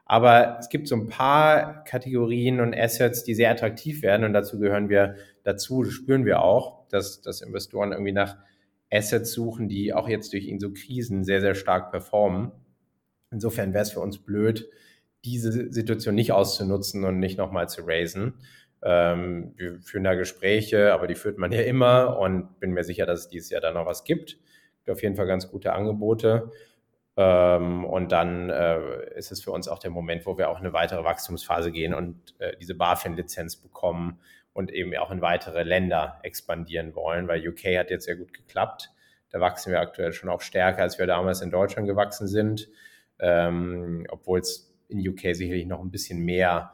[0.04, 4.60] Aber es gibt so ein paar Kategorien und Assets, die sehr attraktiv werden und dazu
[4.60, 8.36] gehören wir dazu, spüren wir auch, dass, dass Investoren irgendwie nach
[8.92, 12.52] Assets suchen, die auch jetzt durch ihn so Krisen sehr, sehr stark performen.
[13.32, 14.70] Insofern wäre es für uns blöd,
[15.24, 18.34] diese Situation nicht auszunutzen und nicht nochmal zu raisen.
[18.88, 23.04] Ähm, wir führen da Gespräche, aber die führt man ja immer und bin mir sicher,
[23.04, 24.38] dass es dieses Jahr da noch was gibt.
[24.88, 26.52] Auf jeden Fall ganz gute Angebote.
[27.16, 30.72] Ähm, und dann äh, ist es für uns auch der Moment, wo wir auch eine
[30.72, 34.20] weitere Wachstumsphase gehen und äh, diese BaFin-Lizenz bekommen
[34.52, 38.92] und eben auch in weitere Länder expandieren wollen, weil UK hat jetzt sehr gut geklappt.
[39.30, 42.68] Da wachsen wir aktuell schon auch stärker, als wir damals in Deutschland gewachsen sind,
[43.18, 46.72] ähm, obwohl es in UK sicherlich noch ein bisschen mehr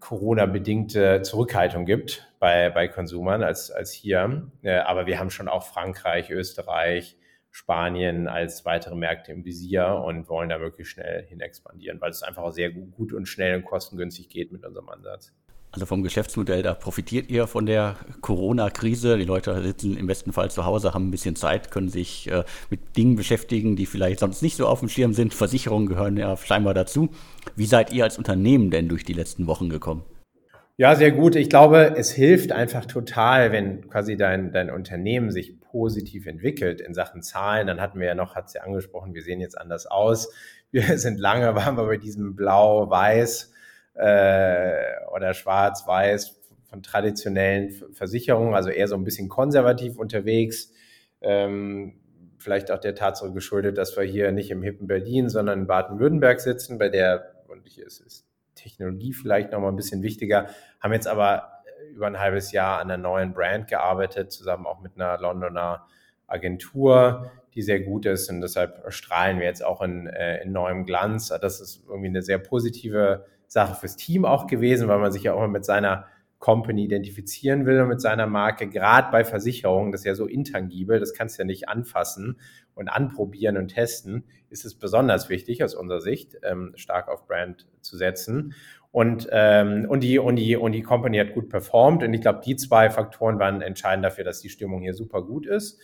[0.00, 4.50] Corona-bedingte Zurückhaltung gibt bei, bei Konsumern als, als hier.
[4.62, 7.16] Äh, aber wir haben schon auch Frankreich, Österreich,
[7.50, 12.22] Spanien als weitere Märkte im Visier und wollen da möglichst schnell hin expandieren, weil es
[12.22, 15.34] einfach sehr gut und schnell und kostengünstig geht mit unserem Ansatz.
[15.72, 19.16] Also vom Geschäftsmodell, da profitiert ihr von der Corona-Krise.
[19.18, 22.42] Die Leute sitzen im besten Fall zu Hause, haben ein bisschen Zeit, können sich äh,
[22.70, 25.32] mit Dingen beschäftigen, die vielleicht sonst nicht so auf dem Schirm sind.
[25.32, 27.10] Versicherungen gehören ja scheinbar dazu.
[27.54, 30.02] Wie seid ihr als Unternehmen denn durch die letzten Wochen gekommen?
[30.76, 31.36] Ja, sehr gut.
[31.36, 36.94] Ich glaube, es hilft einfach total, wenn quasi dein, dein Unternehmen sich positiv entwickelt in
[36.94, 37.68] Sachen Zahlen.
[37.68, 40.32] Dann hatten wir ja noch, hat sie ja angesprochen, wir sehen jetzt anders aus.
[40.72, 43.52] Wir sind lange, waren wir bei diesem Blau-Weiß
[43.94, 50.72] äh, oder Schwarz-Weiß von traditionellen Versicherungen, also eher so ein bisschen konservativ unterwegs.
[51.20, 52.00] Ähm,
[52.38, 56.40] vielleicht auch der Tatsache geschuldet, dass wir hier nicht im hippen Berlin, sondern in Baden-Württemberg
[56.40, 60.48] sitzen, bei der, und hier ist, ist Technologie vielleicht noch mal ein bisschen wichtiger,
[60.80, 61.60] haben jetzt aber
[61.92, 65.86] über ein halbes Jahr an einer neuen Brand gearbeitet, zusammen auch mit einer Londoner
[66.26, 70.84] Agentur, die sehr gut ist und deshalb strahlen wir jetzt auch in, äh, in neuem
[70.84, 71.28] Glanz.
[71.28, 75.34] Das ist irgendwie eine sehr positive Sache fürs Team auch gewesen, weil man sich ja
[75.34, 76.06] auch mit seiner
[76.40, 80.98] Company identifizieren will und mit seiner Marke, gerade bei Versicherungen, das ist ja so intangibel,
[80.98, 82.40] das kannst du ja nicht anfassen
[82.74, 87.66] und anprobieren und testen, ist es besonders wichtig aus unserer Sicht, ähm, stark auf Brand
[87.82, 88.54] zu setzen.
[88.90, 92.02] Und, ähm, und, die, und, die, und die Company hat gut performt.
[92.02, 95.46] Und ich glaube, die zwei Faktoren waren entscheidend dafür, dass die Stimmung hier super gut
[95.46, 95.80] ist.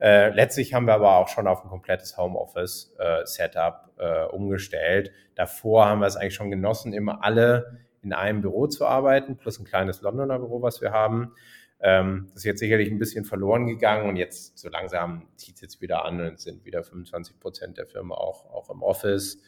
[0.00, 5.10] Äh, letztlich haben wir aber auch schon auf ein komplettes Homeoffice-Setup äh, äh, umgestellt.
[5.34, 9.58] Davor haben wir es eigentlich schon genossen, immer alle in einem Büro zu arbeiten, plus
[9.58, 11.32] ein kleines Londoner Büro, was wir haben.
[11.80, 15.60] Ähm, das ist jetzt sicherlich ein bisschen verloren gegangen und jetzt so langsam zieht es
[15.60, 19.42] jetzt wieder an und sind wieder 25 Prozent der Firma auch, auch im Office.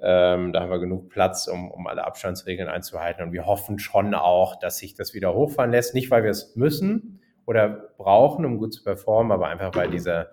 [0.00, 3.22] Ähm, da haben wir genug Platz, um, um alle Abstandsregeln einzuhalten.
[3.22, 5.94] Und wir hoffen schon auch, dass sich das wieder hochfahren lässt.
[5.94, 10.30] Nicht, weil wir es müssen oder brauchen, um gut zu performen, aber einfach, weil diese,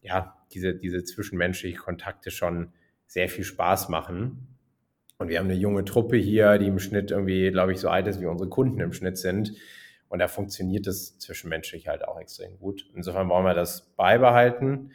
[0.00, 2.72] ja, diese, diese zwischenmenschlichen Kontakte schon
[3.06, 4.48] sehr viel Spaß machen.
[5.18, 8.06] Und wir haben eine junge Truppe hier, die im Schnitt irgendwie, glaube ich, so alt
[8.06, 9.54] ist, wie unsere Kunden im Schnitt sind.
[10.08, 12.90] Und da funktioniert das zwischenmenschlich halt auch extrem gut.
[12.94, 14.92] Insofern wollen wir das beibehalten.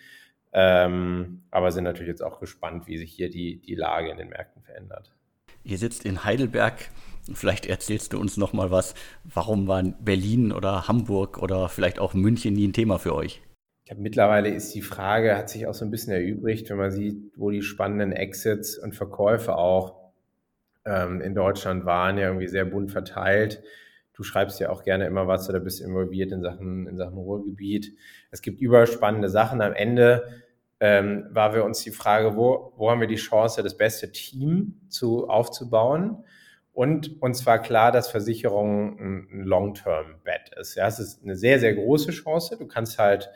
[0.54, 4.30] Ähm, aber sind natürlich jetzt auch gespannt, wie sich hier die, die Lage in den
[4.30, 5.12] Märkten verändert.
[5.64, 6.90] Ihr sitzt in Heidelberg.
[7.36, 8.94] Vielleicht erzählst du uns noch mal was.
[9.24, 13.42] Warum waren Berlin oder Hamburg oder vielleicht auch München nie ein Thema für euch?
[13.84, 16.92] Ich glaube, mittlerweile ist die Frage, hat sich auch so ein bisschen erübrigt, wenn man
[16.92, 19.96] sieht, wo die spannenden Exits und Verkäufe auch
[20.86, 23.64] ähm, in Deutschland waren, ja irgendwie sehr bunt verteilt.
[24.14, 27.94] Du schreibst ja auch gerne immer was oder bist involviert in Sachen, in Sachen Ruhrgebiet.
[28.32, 29.62] Es gibt überspannende Sachen.
[29.62, 30.28] Am Ende
[30.80, 34.82] ähm, war wir uns die Frage, wo, wo haben wir die Chance, das beste Team
[34.90, 36.24] zu, aufzubauen?
[36.78, 40.76] Und uns war klar, dass Versicherung ein, Long-Term-Bet ist.
[40.76, 42.56] Ja, es ist eine sehr, sehr große Chance.
[42.56, 43.32] Du kannst halt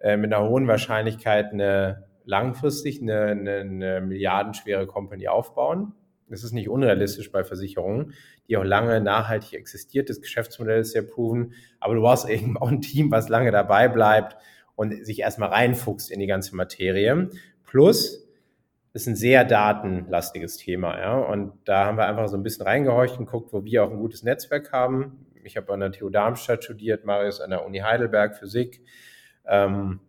[0.00, 5.92] äh, mit einer hohen Wahrscheinlichkeit eine langfristig eine, eine, eine milliardenschwere Company aufbauen.
[6.30, 8.12] Das ist nicht unrealistisch bei Versicherungen,
[8.48, 10.10] die auch lange nachhaltig existiert.
[10.10, 13.86] Das Geschäftsmodell ist sehr proven, aber du brauchst eben auch ein Team, was lange dabei
[13.86, 14.36] bleibt
[14.74, 17.30] und sich erstmal reinfuchst in die ganze Materie.
[17.62, 18.28] Plus,
[18.92, 21.18] ist ein sehr datenlastiges Thema, ja.
[21.18, 23.98] Und da haben wir einfach so ein bisschen reingehorcht und guckt, wo wir auch ein
[23.98, 25.26] gutes Netzwerk haben.
[25.44, 28.82] Ich habe an der TU Darmstadt studiert, Marius an der Uni Heidelberg Physik.
[29.46, 30.00] Ähm,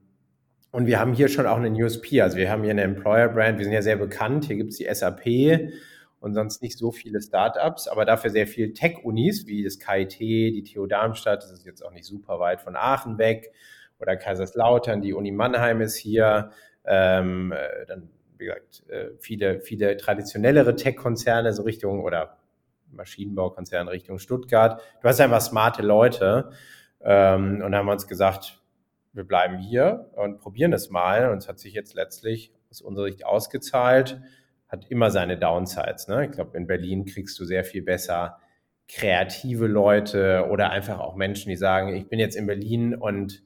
[0.72, 2.22] und wir haben hier schon auch einen USP.
[2.22, 3.58] Also wir haben hier eine Employer Brand.
[3.58, 4.46] Wir sind ja sehr bekannt.
[4.46, 5.72] Hier gibt es die SAP
[6.22, 10.64] und sonst nicht so viele Startups, aber dafür sehr viele Tech-Unis wie das KIT, die
[10.64, 13.52] TU Darmstadt, das ist jetzt auch nicht super weit von Aachen weg,
[14.00, 16.52] oder Kaiserslautern, die Uni Mannheim ist hier,
[16.86, 18.10] ähm, äh, dann
[18.42, 22.38] wie gesagt, äh, viele, viele traditionellere Tech-Konzerne so Richtung oder
[22.92, 24.82] Maschinenbaukonzerne Richtung Stuttgart.
[25.02, 26.52] Du hast einfach smarte Leute
[27.02, 28.62] ähm, und haben uns gesagt,
[29.14, 31.30] wir bleiben hier und probieren es mal.
[31.30, 34.20] Und es hat sich jetzt letztlich aus unserer Sicht ausgezahlt,
[34.68, 36.08] hat immer seine Downsides.
[36.08, 36.26] Ne?
[36.26, 38.40] Ich glaube, in Berlin kriegst du sehr viel besser
[38.88, 43.44] kreative Leute oder einfach auch Menschen, die sagen, ich bin jetzt in Berlin und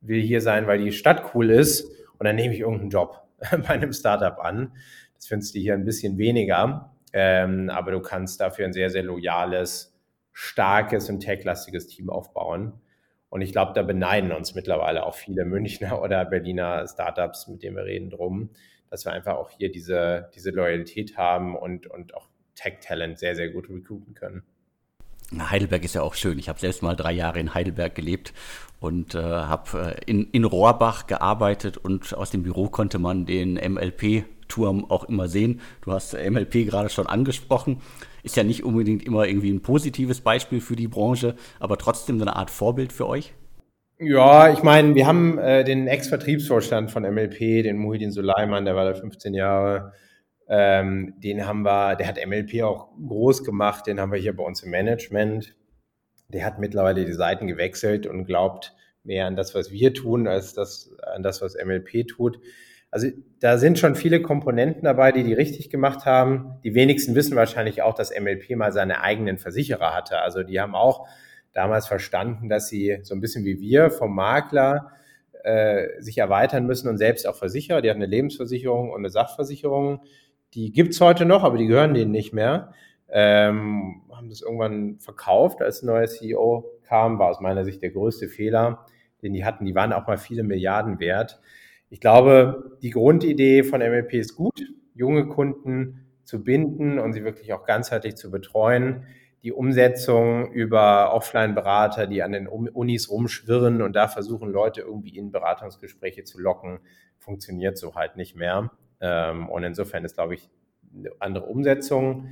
[0.00, 1.84] will hier sein, weil die Stadt cool ist
[2.18, 4.72] und dann nehme ich irgendeinen Job bei einem Startup an.
[5.14, 9.02] Das findest du hier ein bisschen weniger, ähm, aber du kannst dafür ein sehr, sehr
[9.02, 9.98] loyales,
[10.32, 12.80] starkes und techlastiges Team aufbauen.
[13.28, 17.76] Und ich glaube, da beneiden uns mittlerweile auch viele Münchner oder Berliner Startups, mit denen
[17.76, 18.50] wir reden, drum,
[18.90, 23.50] dass wir einfach auch hier diese, diese Loyalität haben und, und auch Tech-Talent sehr, sehr
[23.50, 24.42] gut recruiten können.
[25.38, 26.38] Heidelberg ist ja auch schön.
[26.38, 28.32] Ich habe selbst mal drei Jahre in Heidelberg gelebt
[28.80, 33.54] und äh, habe äh, in, in Rohrbach gearbeitet und aus dem Büro konnte man den
[33.54, 35.60] MLP-Turm auch immer sehen.
[35.82, 37.80] Du hast MLP gerade schon angesprochen.
[38.22, 42.24] Ist ja nicht unbedingt immer irgendwie ein positives Beispiel für die Branche, aber trotzdem so
[42.24, 43.32] eine Art Vorbild für euch?
[43.98, 48.86] Ja, ich meine, wir haben äh, den Ex-Vertriebsvorstand von MLP, den Muhidin Suleiman, der war
[48.86, 49.92] da 15 Jahre.
[50.52, 54.42] Ähm, den haben wir, der hat MLP auch groß gemacht, den haben wir hier bei
[54.42, 55.54] uns im Management.
[56.28, 60.52] Der hat mittlerweile die Seiten gewechselt und glaubt mehr an das, was wir tun, als
[60.52, 62.40] das, an das, was MLP tut.
[62.90, 63.08] Also
[63.38, 66.58] da sind schon viele Komponenten dabei, die die richtig gemacht haben.
[66.64, 70.18] Die wenigsten wissen wahrscheinlich auch, dass MLP mal seine eigenen Versicherer hatte.
[70.18, 71.06] Also die haben auch
[71.52, 74.90] damals verstanden, dass sie so ein bisschen wie wir vom Makler
[75.44, 77.80] äh, sich erweitern müssen und selbst auch Versicherer.
[77.80, 80.02] Die hatten eine Lebensversicherung und eine Sachversicherung.
[80.54, 82.72] Die gibt's heute noch, aber die gehören denen nicht mehr.
[83.08, 87.18] Ähm, haben das irgendwann verkauft, als ein neuer CEO kam.
[87.18, 88.86] War aus meiner Sicht der größte Fehler,
[89.22, 89.64] den die hatten.
[89.64, 91.40] Die waren auch mal viele Milliarden wert.
[91.88, 94.62] Ich glaube, die Grundidee von MLP ist gut,
[94.94, 99.04] junge Kunden zu binden und sie wirklich auch ganzheitlich zu betreuen.
[99.42, 105.32] Die Umsetzung über Offline-Berater, die an den Unis rumschwirren und da versuchen, Leute irgendwie in
[105.32, 106.80] Beratungsgespräche zu locken,
[107.18, 108.70] funktioniert so halt nicht mehr.
[109.00, 110.48] Ähm, und insofern ist, glaube ich,
[110.94, 112.28] eine andere Umsetzung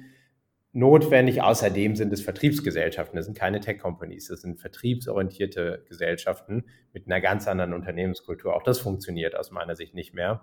[0.73, 1.43] notwendig.
[1.43, 7.49] Außerdem sind es Vertriebsgesellschaften, das sind keine Tech-Companies, das sind vertriebsorientierte Gesellschaften mit einer ganz
[7.49, 8.55] anderen Unternehmenskultur.
[8.55, 10.43] Auch das funktioniert aus meiner Sicht nicht mehr.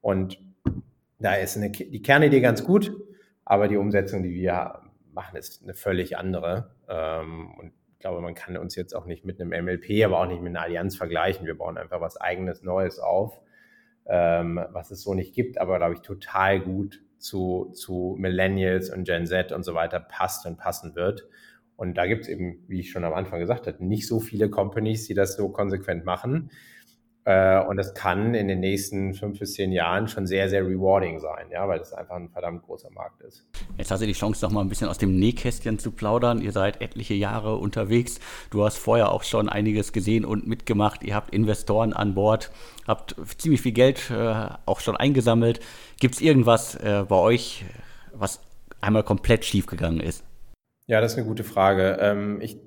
[0.00, 0.38] Und
[1.18, 2.92] da ist eine, die Kernidee ganz gut,
[3.44, 6.74] aber die Umsetzung, die wir machen, ist eine völlig andere.
[6.88, 10.26] Ähm, und ich glaube, man kann uns jetzt auch nicht mit einem MLP, aber auch
[10.26, 11.46] nicht mit einer Allianz vergleichen.
[11.46, 13.40] Wir bauen einfach was eigenes, Neues auf,
[14.06, 19.04] ähm, was es so nicht gibt, aber glaube ich total gut zu, zu Millennials und
[19.04, 21.26] Gen Z und so weiter passt und passen wird.
[21.76, 24.48] Und da gibt es eben, wie ich schon am Anfang gesagt habe, nicht so viele
[24.48, 26.50] Companies, die das so konsequent machen.
[27.26, 31.20] Äh, und das kann in den nächsten fünf bis zehn Jahren schon sehr, sehr rewarding
[31.20, 33.46] sein, ja, weil das einfach ein verdammt großer Markt ist.
[33.78, 36.42] Jetzt hast du die Chance, noch mal ein bisschen aus dem Nähkästchen zu plaudern.
[36.42, 38.20] Ihr seid etliche Jahre unterwegs.
[38.50, 41.02] Du hast vorher auch schon einiges gesehen und mitgemacht.
[41.02, 42.50] Ihr habt Investoren an Bord,
[42.86, 45.60] habt ziemlich viel Geld äh, auch schon eingesammelt.
[46.00, 47.64] Gibt es irgendwas äh, bei euch,
[48.12, 48.40] was
[48.82, 50.24] einmal komplett schiefgegangen ist?
[50.86, 51.96] Ja, das ist eine gute Frage.
[52.00, 52.58] Ähm, ich,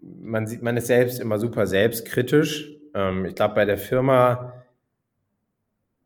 [0.00, 2.75] man, sieht, man ist selbst immer super selbstkritisch
[3.26, 4.64] ich glaube, bei der Firma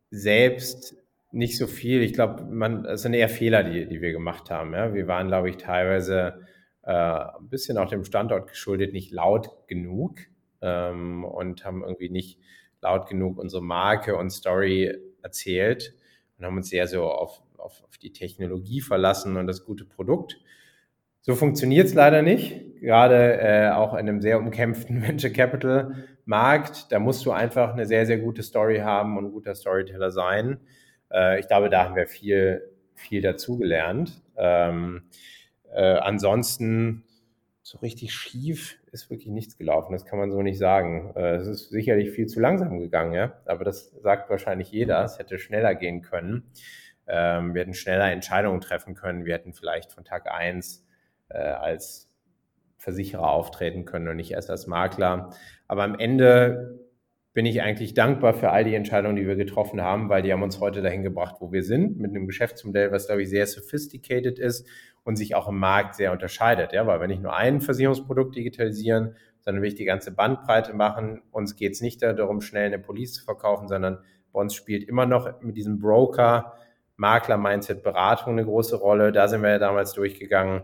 [0.09, 0.97] selbst
[1.31, 2.01] nicht so viel.
[2.01, 4.73] Ich glaube, man, es sind eher Fehler, die, die wir gemacht haben.
[4.73, 4.93] Ja?
[4.93, 6.45] Wir waren, glaube ich, teilweise
[6.83, 10.19] äh, ein bisschen auch dem Standort geschuldet, nicht laut genug
[10.61, 12.39] ähm, und haben irgendwie nicht
[12.81, 15.95] laut genug unsere Marke und Story erzählt
[16.37, 20.37] und haben uns sehr so auf, auf, auf die Technologie verlassen und das gute Produkt.
[21.23, 26.91] So funktioniert es leider nicht, gerade äh, auch in einem sehr umkämpften Venture Capital Markt.
[26.91, 30.59] Da musst du einfach eine sehr, sehr gute Story haben und ein guter Storyteller sein.
[31.11, 32.63] Äh, ich glaube, da haben wir viel,
[32.95, 34.21] viel dazugelernt.
[34.35, 35.03] Ähm,
[35.71, 37.03] äh, ansonsten
[37.61, 39.93] so richtig schief ist wirklich nichts gelaufen.
[39.93, 41.13] Das kann man so nicht sagen.
[41.15, 43.33] Äh, es ist sicherlich viel zu langsam gegangen, ja.
[43.45, 45.03] Aber das sagt wahrscheinlich jeder.
[45.03, 46.51] Es hätte schneller gehen können.
[47.07, 49.25] Ähm, wir hätten schneller Entscheidungen treffen können.
[49.25, 50.83] Wir hätten vielleicht von Tag eins
[51.33, 52.09] als
[52.77, 55.31] Versicherer auftreten können und nicht erst als Makler.
[55.67, 56.79] Aber am Ende
[57.33, 60.43] bin ich eigentlich dankbar für all die Entscheidungen, die wir getroffen haben, weil die haben
[60.43, 64.37] uns heute dahin gebracht, wo wir sind, mit einem Geschäftsmodell, was, glaube ich, sehr sophisticated
[64.37, 64.67] ist
[65.03, 66.73] und sich auch im Markt sehr unterscheidet.
[66.73, 71.21] Ja, weil wir nicht nur ein Versicherungsprodukt digitalisieren, sondern will ich die ganze Bandbreite machen.
[71.31, 73.99] Uns geht es nicht darum, schnell eine Police zu verkaufen, sondern
[74.33, 76.53] bei uns spielt immer noch mit diesem Broker
[76.97, 79.11] Makler-Mindset, Beratung eine große Rolle.
[79.11, 80.63] Da sind wir ja damals durchgegangen.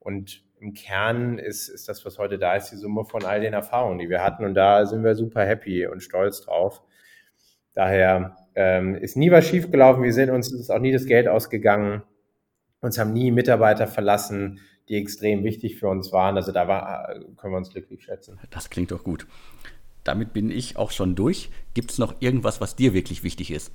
[0.00, 3.52] Und im Kern ist, ist das, was heute da ist, die Summe von all den
[3.52, 4.44] Erfahrungen, die wir hatten.
[4.44, 6.82] Und da sind wir super happy und stolz drauf.
[7.72, 10.02] Daher ähm, ist nie was schiefgelaufen.
[10.02, 12.02] Wir sind uns ist auch nie das Geld ausgegangen.
[12.80, 16.36] Uns haben nie Mitarbeiter verlassen, die extrem wichtig für uns waren.
[16.36, 18.38] Also da war, können wir uns glücklich schätzen.
[18.50, 19.26] Das klingt doch gut.
[20.04, 21.50] Damit bin ich auch schon durch.
[21.74, 23.72] Gibt es noch irgendwas, was dir wirklich wichtig ist?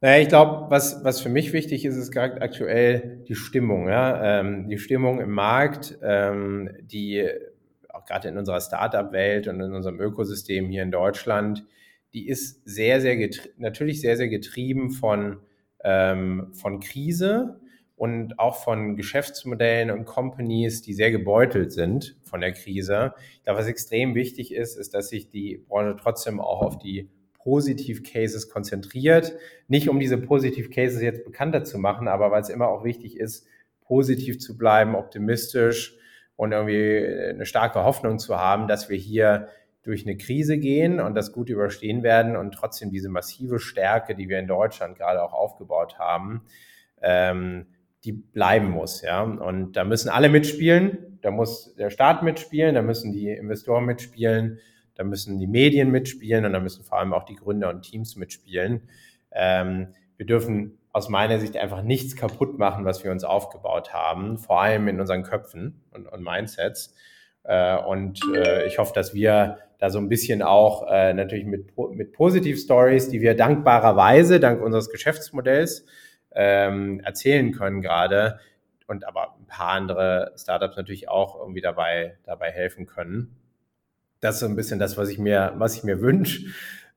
[0.00, 3.88] Naja, ich glaube, was, was für mich wichtig ist, ist gerade aktuell die Stimmung.
[3.88, 4.40] Ja?
[4.40, 7.28] Ähm, die Stimmung im Markt, ähm, die
[7.88, 11.64] auch gerade in unserer Startup-Welt und in unserem Ökosystem hier in Deutschland,
[12.12, 15.40] die ist sehr, sehr natürlich sehr, sehr getrieben von,
[15.82, 17.60] ähm, von Krise
[17.96, 23.14] und auch von Geschäftsmodellen und Companies, die sehr gebeutelt sind von der Krise.
[23.34, 27.10] Ich glaube, was extrem wichtig ist, ist, dass sich die Branche trotzdem auch auf die
[27.48, 29.32] Positiv-Cases konzentriert.
[29.68, 33.46] Nicht um diese Positiv-Cases jetzt bekannter zu machen, aber weil es immer auch wichtig ist,
[33.80, 35.96] positiv zu bleiben, optimistisch
[36.36, 39.48] und irgendwie eine starke Hoffnung zu haben, dass wir hier
[39.82, 44.28] durch eine Krise gehen und das gut überstehen werden und trotzdem diese massive Stärke, die
[44.28, 46.42] wir in Deutschland gerade auch aufgebaut haben,
[47.00, 47.68] ähm,
[48.04, 49.00] die bleiben muss.
[49.00, 49.22] Ja?
[49.22, 54.58] Und da müssen alle mitspielen, da muss der Staat mitspielen, da müssen die Investoren mitspielen,
[54.98, 58.16] da müssen die Medien mitspielen und da müssen vor allem auch die Gründer und Teams
[58.16, 58.88] mitspielen.
[59.30, 64.38] Ähm, wir dürfen aus meiner Sicht einfach nichts kaputt machen, was wir uns aufgebaut haben,
[64.38, 66.96] vor allem in unseren Köpfen und, und Mindsets.
[67.44, 71.70] Äh, und äh, ich hoffe, dass wir da so ein bisschen auch äh, natürlich mit,
[71.92, 75.86] mit Positiv-Stories, die wir dankbarerweise, dank unseres Geschäftsmodells,
[76.34, 78.40] ähm, erzählen können gerade
[78.88, 83.36] und aber ein paar andere Startups natürlich auch irgendwie dabei, dabei helfen können
[84.20, 86.46] das ist so ein bisschen das, was ich mir, was ich mir wünsche.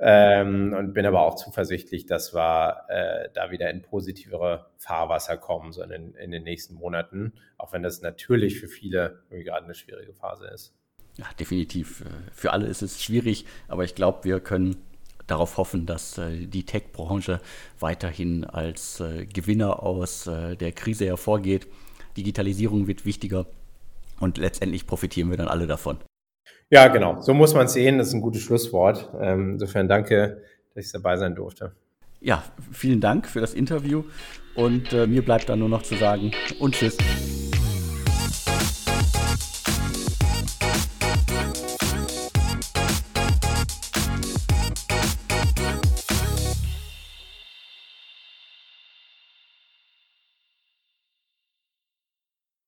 [0.03, 5.71] Ähm, und bin aber auch zuversichtlich, dass wir äh, da wieder in positivere Fahrwasser kommen,
[5.73, 10.13] so in, in, den nächsten Monaten, auch wenn das natürlich für viele gerade eine schwierige
[10.13, 10.73] Phase ist.
[11.17, 12.03] Ja, definitiv.
[12.33, 14.77] Für alle ist es schwierig, aber ich glaube, wir können
[15.27, 17.39] darauf hoffen, dass äh, die Tech-Branche
[17.79, 21.67] weiterhin als äh, Gewinner aus äh, der Krise hervorgeht.
[22.17, 23.45] Digitalisierung wird wichtiger
[24.19, 25.99] und letztendlich profitieren wir dann alle davon.
[26.71, 27.19] Ja, genau.
[27.21, 27.97] So muss man es sehen.
[27.97, 29.09] Das ist ein gutes Schlusswort.
[29.19, 30.41] Ähm, insofern danke,
[30.73, 31.73] dass ich dabei sein durfte.
[32.21, 34.03] Ja, vielen Dank für das Interview
[34.55, 36.97] und äh, mir bleibt dann nur noch zu sagen und tschüss.